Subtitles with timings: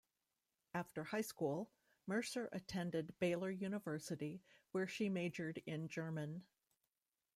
[0.73, 1.69] After high school,
[2.07, 6.43] Mercer attended Baylor University, where she majored in German.